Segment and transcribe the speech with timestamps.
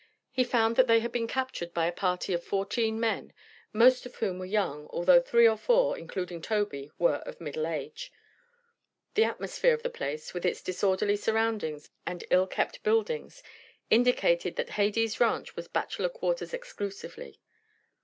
[0.31, 3.33] He found they had been captured by a party of fourteen men,
[3.71, 8.11] most of whom were young, although three or four, including Tobey, were of middle age.
[9.13, 13.43] The atmosphere of the place, with its disorderly surroundings and ill kept buildings,
[13.91, 17.39] indicated that Hades Ranch was bachelor quarters exclusively.